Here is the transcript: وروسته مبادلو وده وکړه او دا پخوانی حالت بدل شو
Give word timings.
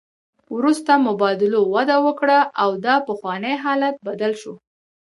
وروسته 0.55 0.91
مبادلو 1.07 1.61
وده 1.75 1.97
وکړه 2.05 2.39
او 2.61 2.69
دا 2.85 2.95
پخوانی 3.07 3.55
حالت 3.63 3.95
بدل 4.07 4.31
شو 4.41 4.53